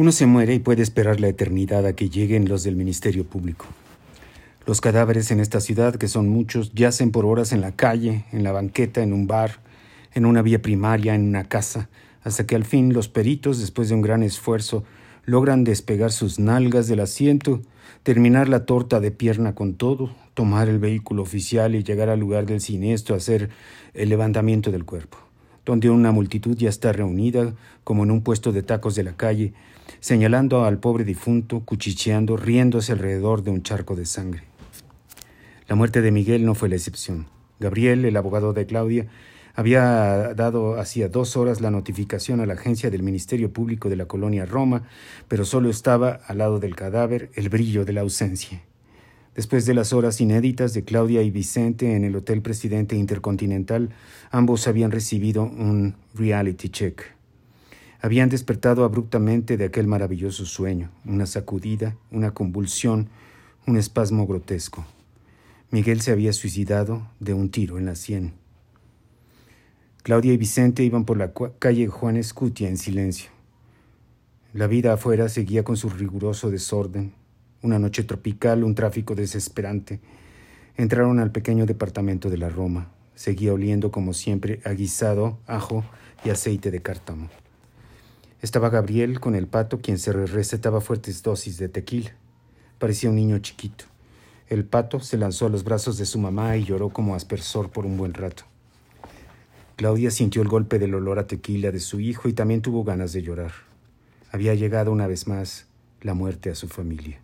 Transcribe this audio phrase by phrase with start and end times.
[0.00, 3.66] Uno se muere y puede esperar la eternidad a que lleguen los del Ministerio Público.
[4.64, 8.42] Los cadáveres en esta ciudad, que son muchos, yacen por horas en la calle, en
[8.42, 9.60] la banqueta, en un bar,
[10.14, 11.90] en una vía primaria, en una casa,
[12.22, 14.84] hasta que al fin los peritos, después de un gran esfuerzo,
[15.26, 17.60] logran despegar sus nalgas del asiento,
[18.02, 22.46] terminar la torta de pierna con todo, tomar el vehículo oficial y llegar al lugar
[22.46, 23.50] del siniestro a hacer
[23.92, 25.18] el levantamiento del cuerpo,
[25.66, 27.52] donde una multitud ya está reunida,
[27.84, 29.52] como en un puesto de tacos de la calle,
[29.98, 34.44] señalando al pobre difunto, cuchicheando, riéndose alrededor de un charco de sangre.
[35.66, 37.26] La muerte de Miguel no fue la excepción.
[37.58, 39.06] Gabriel, el abogado de Claudia,
[39.54, 44.06] había dado hacía dos horas la notificación a la agencia del Ministerio Público de la
[44.06, 44.84] colonia Roma,
[45.28, 48.62] pero solo estaba al lado del cadáver el brillo de la ausencia.
[49.34, 53.90] Después de las horas inéditas de Claudia y Vicente en el Hotel Presidente Intercontinental,
[54.30, 57.19] ambos habían recibido un reality check.
[58.02, 63.08] Habían despertado abruptamente de aquel maravilloso sueño, una sacudida, una convulsión,
[63.66, 64.86] un espasmo grotesco.
[65.70, 68.32] Miguel se había suicidado de un tiro en la sien.
[70.02, 73.30] Claudia y Vicente iban por la calle Juan Escutia en silencio.
[74.54, 77.12] La vida afuera seguía con su riguroso desorden.
[77.60, 80.00] Una noche tropical, un tráfico desesperante.
[80.76, 82.90] Entraron al pequeño departamento de la Roma.
[83.14, 85.84] Seguía oliendo como siempre a guisado, ajo
[86.24, 87.28] y aceite de cártamo.
[88.42, 92.12] Estaba Gabriel con el pato, quien se recetaba fuertes dosis de tequila.
[92.78, 93.84] Parecía un niño chiquito.
[94.48, 97.84] El pato se lanzó a los brazos de su mamá y lloró como aspersor por
[97.84, 98.44] un buen rato.
[99.76, 103.12] Claudia sintió el golpe del olor a tequila de su hijo y también tuvo ganas
[103.12, 103.52] de llorar.
[104.32, 105.66] Había llegado una vez más
[106.00, 107.20] la muerte a su familia.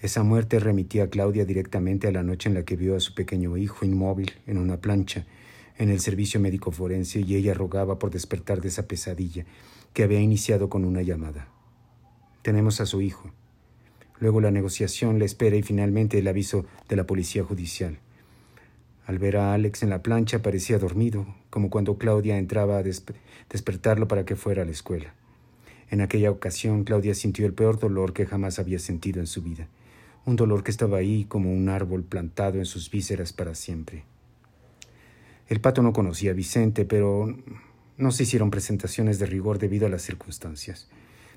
[0.00, 3.14] Esa muerte remitía a Claudia directamente a la noche en la que vio a su
[3.14, 5.24] pequeño hijo inmóvil en una plancha
[5.78, 9.46] en el servicio médico forense y ella rogaba por despertar de esa pesadilla
[9.92, 11.48] que había iniciado con una llamada.
[12.42, 13.30] Tenemos a su hijo.
[14.18, 17.98] Luego la negociación, la espera y finalmente el aviso de la policía judicial.
[19.06, 24.06] Al ver a Alex en la plancha parecía dormido, como cuando Claudia entraba a despertarlo
[24.06, 25.14] para que fuera a la escuela.
[25.90, 29.66] En aquella ocasión Claudia sintió el peor dolor que jamás había sentido en su vida,
[30.24, 34.04] un dolor que estaba ahí como un árbol plantado en sus vísceras para siempre.
[35.48, 37.34] El pato no conocía a Vicente, pero
[38.00, 40.88] no se hicieron presentaciones de rigor debido a las circunstancias.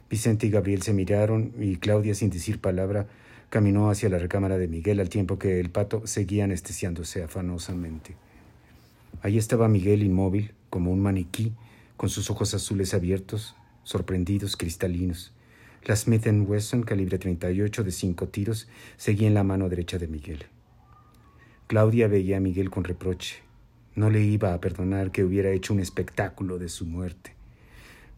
[0.09, 3.07] Vicente y Gabriel se miraron y Claudia, sin decir palabra,
[3.49, 8.15] caminó hacia la recámara de Miguel al tiempo que el pato seguía anestesiándose afanosamente.
[9.21, 11.53] Allí estaba Miguel inmóvil, como un maniquí,
[11.97, 15.33] con sus ojos azules abiertos, sorprendidos, cristalinos.
[15.85, 20.45] La Smith Wesson calibre 38 de cinco tiros seguía en la mano derecha de Miguel.
[21.67, 23.42] Claudia veía a Miguel con reproche.
[23.95, 27.35] No le iba a perdonar que hubiera hecho un espectáculo de su muerte,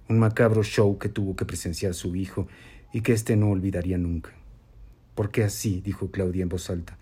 [0.08, 2.48] un macabro show que tuvo que presenciar su hijo
[2.94, 4.32] y que éste no olvidaría nunca.
[5.16, 5.82] ¿Por qué así?
[5.82, 6.98] dijo Claudia en voz alta.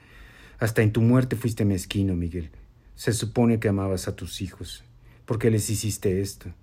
[0.59, 2.49] Hasta en tu muerte fuiste mezquino, Miguel.
[2.95, 4.83] Se supone que amabas a tus hijos.
[5.25, 6.53] ¿Por qué les hiciste esto?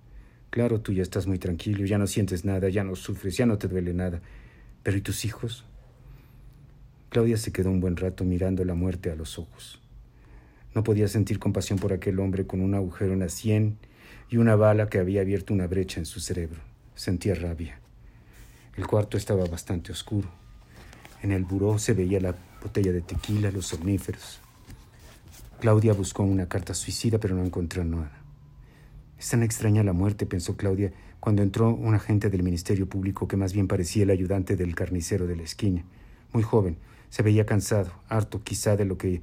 [0.49, 3.57] Claro, tú ya estás muy tranquilo, ya no sientes nada, ya no sufres, ya no
[3.57, 4.21] te duele nada.
[4.83, 5.65] Pero ¿y tus hijos?
[7.09, 9.80] Claudia se quedó un buen rato mirando la muerte a los ojos.
[10.73, 13.77] No podía sentir compasión por aquel hombre con un agujero en la sien
[14.29, 16.59] y una bala que había abierto una brecha en su cerebro.
[16.95, 17.79] Sentía rabia.
[18.77, 20.29] El cuarto estaba bastante oscuro.
[21.21, 24.39] En el buró se veía la botella de tequila, los somníferos.
[25.59, 28.11] Claudia buscó una carta suicida, pero no encontró nada.
[29.19, 33.37] Es tan extraña la muerte, pensó Claudia, cuando entró un agente del Ministerio Público que
[33.37, 35.83] más bien parecía el ayudante del carnicero de la esquina.
[36.33, 36.77] Muy joven,
[37.09, 39.21] se veía cansado, harto quizá de lo que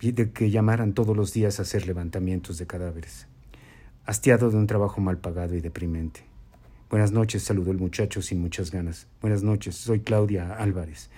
[0.00, 3.26] de que llamaran todos los días a hacer levantamientos de cadáveres.
[4.06, 6.24] Hastiado de un trabajo mal pagado y deprimente.
[6.88, 9.06] Buenas noches, saludó el muchacho sin muchas ganas.
[9.20, 11.10] Buenas noches, soy Claudia Álvarez.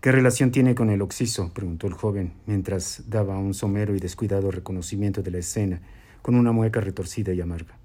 [0.00, 1.52] ¿Qué relación tiene con el oxiso?
[1.52, 5.82] preguntó el joven, mientras daba un somero y descuidado reconocimiento de la escena,
[6.22, 7.76] con una mueca retorcida y amarga.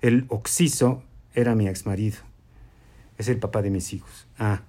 [0.00, 2.18] El oxiso era mi exmarido.
[3.16, 4.26] Es el papá de mis hijos.
[4.38, 4.62] Ah.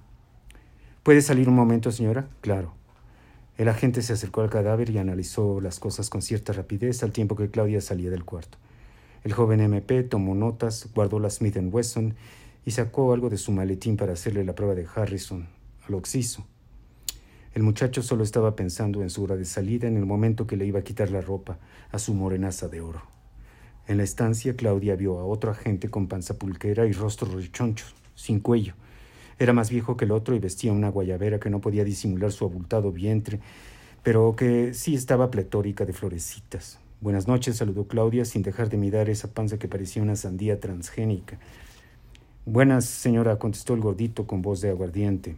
[1.01, 2.27] ¿Puede salir un momento, señora?
[2.41, 2.75] Claro.
[3.57, 7.35] El agente se acercó al cadáver y analizó las cosas con cierta rapidez al tiempo
[7.35, 8.57] que Claudia salía del cuarto.
[9.23, 12.15] El joven MP tomó notas, guardó la Smith Wesson
[12.65, 15.47] y sacó algo de su maletín para hacerle la prueba de Harrison
[15.87, 16.45] al oxiso.
[17.53, 20.65] El muchacho solo estaba pensando en su hora de salida en el momento que le
[20.65, 21.59] iba a quitar la ropa
[21.91, 23.03] a su morenaza de oro.
[23.85, 27.85] En la estancia, Claudia vio a otro agente con panza pulquera y rostro rechoncho,
[28.15, 28.73] sin cuello,
[29.43, 32.45] era más viejo que el otro y vestía una guayabera que no podía disimular su
[32.45, 33.39] abultado vientre,
[34.01, 36.79] pero que sí estaba pletórica de florecitas.
[37.01, 41.37] Buenas noches, saludó Claudia sin dejar de mirar esa panza que parecía una sandía transgénica.
[42.45, 45.35] Buenas, señora, contestó el gordito con voz de aguardiente.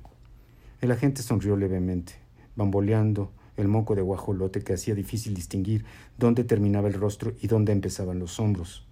[0.82, 2.14] El agente sonrió levemente,
[2.56, 5.86] bamboleando el moco de guajolote que hacía difícil distinguir
[6.18, 8.85] dónde terminaba el rostro y dónde empezaban los hombros.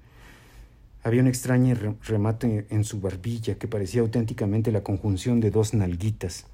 [1.06, 6.46] Había un extraño remate en su barbilla que parecía auténticamente la conjunción de dos nalguitas.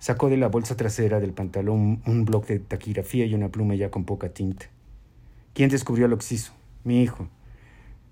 [0.00, 3.92] Sacó de la bolsa trasera del pantalón un bloc de taquigrafía y una pluma ya
[3.92, 4.66] con poca tinta.
[5.52, 6.52] ¿Quién descubrió lo que?
[6.82, 7.28] Mi hijo.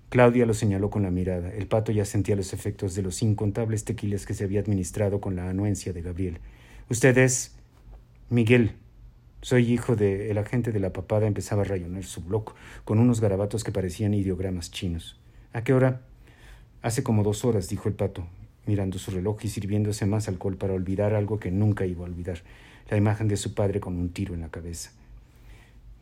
[0.07, 1.51] Claudia lo señaló con la mirada.
[1.51, 5.35] El pato ya sentía los efectos de los incontables tequiles que se había administrado con
[5.35, 6.39] la anuencia de Gabriel.
[6.89, 7.53] Usted es
[8.29, 8.77] Miguel.
[9.41, 12.55] Soy hijo de el agente de la papada empezaba a rayonar su bloc
[12.85, 15.19] con unos garabatos que parecían ideogramas chinos.
[15.53, 16.01] ¿A qué hora?
[16.81, 18.25] Hace como dos horas, dijo el pato,
[18.65, 22.39] mirando su reloj y sirviéndose más alcohol para olvidar algo que nunca iba a olvidar,
[22.89, 24.89] la imagen de su padre con un tiro en la cabeza.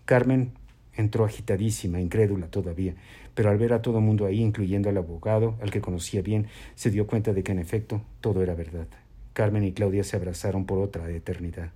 [0.05, 0.53] Carmen
[0.95, 2.95] entró agitadísima, incrédula todavía,
[3.35, 6.89] pero al ver a todo mundo ahí, incluyendo al abogado, al que conocía bien, se
[6.89, 8.87] dio cuenta de que en efecto todo era verdad.
[9.33, 11.71] Carmen y Claudia se abrazaron por otra eternidad.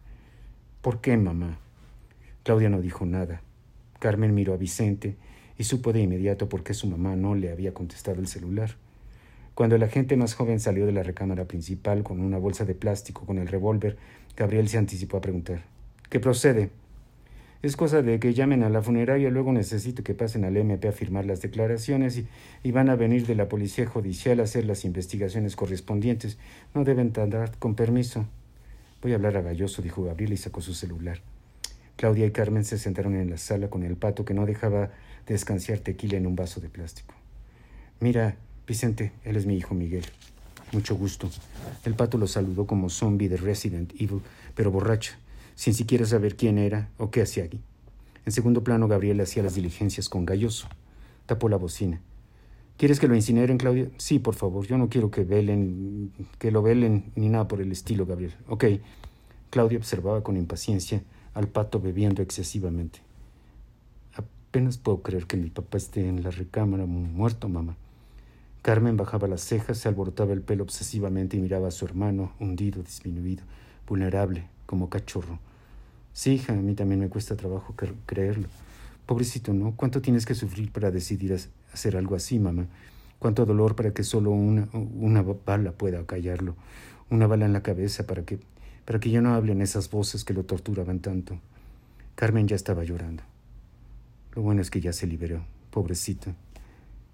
[0.81, 1.59] ¿Por qué, mamá?
[2.43, 3.41] Claudia no dijo nada.
[3.99, 5.17] Carmen miró a Vicente
[5.57, 8.75] y supo de inmediato por qué su mamá no le había contestado el celular.
[9.53, 13.25] Cuando el agente más joven salió de la recámara principal con una bolsa de plástico
[13.25, 13.97] con el revólver,
[14.35, 15.63] Gabriel se anticipó a preguntar
[16.09, 16.69] ¿Qué procede?
[17.61, 20.91] Es cosa de que llamen a la funeraria, luego necesito que pasen al MP a
[20.91, 22.27] firmar las declaraciones y,
[22.61, 26.37] y, van a venir de la policía judicial a hacer las investigaciones correspondientes.
[26.75, 28.27] No deben tardar con permiso.
[29.01, 31.21] Voy a hablar a Galloso, dijo Gabriel y sacó su celular.
[31.95, 34.91] Claudia y Carmen se sentaron en la sala con el pato que no dejaba
[35.25, 37.13] descansar tequila en un vaso de plástico.
[37.99, 38.37] Mira,
[38.67, 40.05] Vicente, él es mi hijo Miguel.
[40.71, 41.29] Mucho gusto.
[41.83, 44.21] El pato lo saludó como zombie de Resident Evil,
[44.55, 45.13] pero borracho,
[45.55, 47.61] sin siquiera saber quién era o qué hacía aquí.
[48.25, 50.67] En segundo plano, Gabriel hacía las diligencias con Galloso.
[51.27, 52.01] Tapó la bocina.
[52.77, 53.89] ¿Quieres que lo incineren, Claudia?
[53.97, 54.65] Sí, por favor.
[54.67, 58.33] Yo no quiero que velen, que lo velen ni nada por el estilo, Gabriel.
[58.47, 58.65] Ok.
[59.49, 62.99] Claudia observaba con impaciencia al pato bebiendo excesivamente.
[64.55, 67.75] Apenas puedo creer que mi papá esté en la recámara muerto, mamá.
[68.61, 72.81] Carmen bajaba las cejas, se alborotaba el pelo obsesivamente y miraba a su hermano, hundido,
[72.81, 73.43] disminuido,
[73.85, 75.39] vulnerable, como cachorro.
[76.13, 77.75] Sí, hija, a mí también me cuesta trabajo
[78.05, 78.47] creerlo.
[79.05, 79.73] Pobrecito, ¿no?
[79.75, 81.37] ¿Cuánto tienes que sufrir para decidir
[81.73, 82.65] hacer algo así, mamá?
[83.19, 86.55] ¿Cuánto dolor para que solo una, una bala pueda callarlo?
[87.09, 88.39] Una bala en la cabeza para que
[88.85, 91.41] para que ya no hablen esas voces que lo torturaban tanto.
[92.15, 93.23] Carmen ya estaba llorando.
[94.35, 96.33] Lo bueno es que ya se liberó, pobrecito.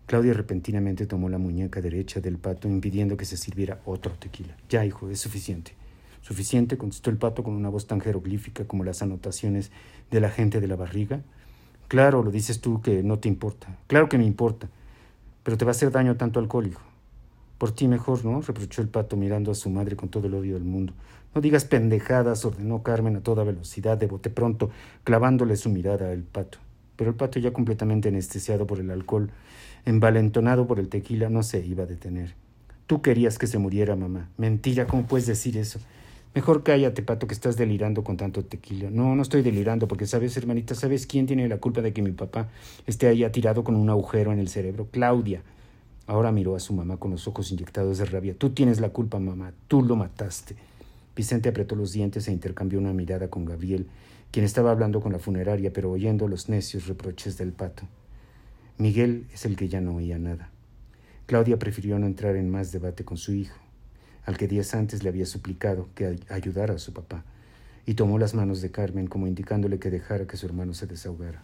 [0.07, 4.57] Claudia repentinamente tomó la muñeca derecha del pato, impidiendo que se sirviera otro tequila.
[4.69, 5.73] Ya, hijo, es suficiente.
[6.21, 9.71] Suficiente, contestó el pato con una voz tan jeroglífica como las anotaciones
[10.09, 11.21] de la gente de la barriga.
[11.87, 13.77] Claro, lo dices tú que no te importa.
[13.85, 14.67] Claro que me importa.
[15.43, 16.81] Pero te va a hacer daño tanto alcohol, hijo.
[17.59, 18.41] Por ti mejor, ¿no?
[18.41, 20.93] reprochó el pato mirando a su madre con todo el odio del mundo.
[21.35, 24.71] No digas pendejadas, ordenó Carmen a toda velocidad, de bote pronto,
[25.03, 26.57] clavándole su mirada al pato.
[26.95, 29.31] Pero el pato, ya completamente anestesiado por el alcohol,
[29.85, 32.35] envalentonado por el tequila, no se iba a detener.
[32.87, 34.29] Tú querías que se muriera, mamá.
[34.37, 35.79] Mentira, ¿cómo puedes decir eso?
[36.33, 38.89] Mejor cállate, pato, que estás delirando con tanto tequila.
[38.89, 42.11] No, no estoy delirando, porque sabes, hermanita, ¿sabes quién tiene la culpa de que mi
[42.11, 42.47] papá
[42.87, 44.87] esté ahí tirado con un agujero en el cerebro?
[44.91, 45.41] Claudia.
[46.07, 48.33] Ahora miró a su mamá con los ojos inyectados de rabia.
[48.37, 49.53] Tú tienes la culpa, mamá.
[49.67, 50.55] Tú lo mataste.
[51.15, 53.87] Vicente apretó los dientes e intercambió una mirada con Gabriel,
[54.31, 57.83] quien estaba hablando con la funeraria, pero oyendo los necios reproches del pato.
[58.77, 60.49] Miguel es el que ya no oía nada.
[61.25, 63.59] Claudia prefirió no entrar en más debate con su hijo,
[64.25, 67.23] al que días antes le había suplicado que ayudara a su papá,
[67.85, 71.43] y tomó las manos de Carmen como indicándole que dejara que su hermano se desahogara.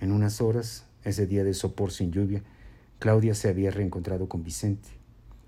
[0.00, 2.42] En unas horas, ese día de sopor sin lluvia,
[2.98, 4.88] Claudia se había reencontrado con Vicente.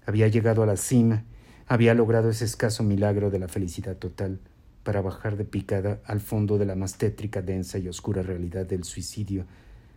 [0.06, 1.24] Había llegado a la cima,
[1.68, 4.40] había logrado ese escaso milagro de la felicidad total
[4.84, 8.84] para bajar de picada al fondo de la más tétrica, densa y oscura realidad del
[8.84, 9.44] suicidio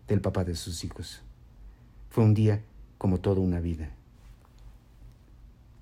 [0.08, 1.22] del papá de sus hijos.
[2.10, 2.62] Fue un día
[2.98, 3.90] como toda una vida.